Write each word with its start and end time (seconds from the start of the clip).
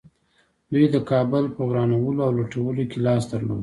دوی 0.71 0.85
د 0.93 0.97
کابل 1.09 1.43
په 1.55 1.61
ورانولو 1.69 2.21
او 2.27 2.31
لوټولو 2.39 2.81
کې 2.91 2.97
لاس 3.05 3.23
درلود 3.31 3.59